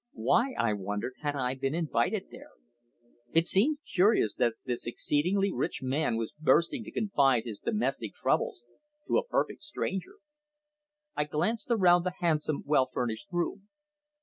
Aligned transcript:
Why, 0.13 0.53
I 0.57 0.73
wondered, 0.73 1.13
had 1.19 1.35
I 1.35 1.53
been 1.53 1.75
invited 1.75 2.29
there? 2.31 2.53
It 3.33 3.45
seemed 3.45 3.77
curious 3.85 4.33
that 4.37 4.55
this 4.65 4.87
exceedingly 4.87 5.53
rich 5.53 5.83
man 5.83 6.15
was 6.17 6.33
bursting 6.39 6.83
to 6.85 6.91
confide 6.91 7.43
his 7.45 7.59
domestic 7.59 8.13
troubles 8.15 8.65
to 9.05 9.19
a 9.19 9.23
perfect 9.27 9.61
stranger. 9.61 10.15
I 11.15 11.25
glanced 11.25 11.69
around 11.69 12.01
the 12.01 12.13
handsome, 12.19 12.63
well 12.65 12.89
furnished 12.91 13.27
room. 13.31 13.67